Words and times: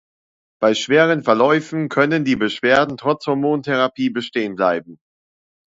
Bei 0.59 0.73
schweren 0.73 1.21
Verläufen 1.23 1.87
können 1.87 2.25
die 2.25 2.35
Beschwerden 2.35 2.97
trotz 2.97 3.27
Hormontherapie 3.27 4.09
bestehen 4.09 4.55
bleiben. 4.55 4.99